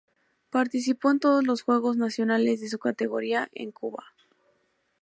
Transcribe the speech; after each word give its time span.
Participó 0.49 1.11
en 1.11 1.19
todos 1.19 1.45
los 1.45 1.61
juegos 1.61 1.95
nacionales 1.95 2.59
de 2.59 2.69
su 2.69 2.79
categoría 2.79 3.49
en 3.51 3.71
Cuba. 3.71 4.03